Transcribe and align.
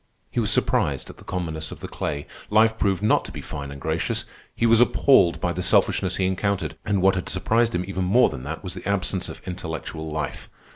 He 0.31 0.39
was 0.39 0.49
surprised 0.49 1.11
at 1.11 1.17
the 1.17 1.23
commonness 1.23 1.71
of 1.71 1.79
the 1.79 1.87
clay. 1.87 2.25
Life 2.49 2.75
proved 2.79 3.03
not 3.03 3.23
to 3.25 3.31
be 3.31 3.39
fine 3.39 3.69
and 3.69 3.79
gracious. 3.79 4.25
He 4.55 4.65
was 4.65 4.81
appalled 4.81 5.39
by 5.39 5.53
the 5.53 5.61
selfishness 5.61 6.15
he 6.15 6.25
encountered, 6.25 6.75
and 6.83 7.03
what 7.03 7.13
had 7.13 7.29
surprised 7.29 7.75
him 7.75 7.85
even 7.87 8.05
more 8.05 8.29
than 8.29 8.41
that 8.41 8.63
was 8.63 8.73
the 8.73 8.89
absence 8.89 9.29
of 9.29 9.47
intellectual 9.47 10.11
life. 10.11 10.49